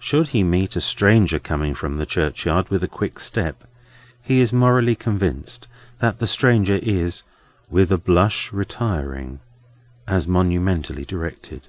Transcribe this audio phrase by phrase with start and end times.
[0.00, 3.64] Should he meet a stranger coming from the churchyard with a quick step,
[4.22, 7.24] he is morally convinced that the stranger is
[7.68, 9.40] "with a blush retiring,"
[10.08, 11.68] as monumentally directed.